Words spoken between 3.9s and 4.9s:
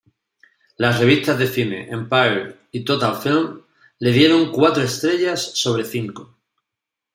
le dieron cuatro